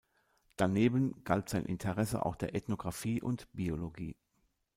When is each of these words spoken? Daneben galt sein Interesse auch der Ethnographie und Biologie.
Daneben 0.57 1.23
galt 1.25 1.47
sein 1.49 1.63
Interesse 1.67 2.25
auch 2.25 2.35
der 2.35 2.55
Ethnographie 2.55 3.21
und 3.21 3.47
Biologie. 3.53 4.15